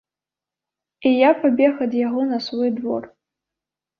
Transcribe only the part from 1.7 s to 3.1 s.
ад яго на свой двор.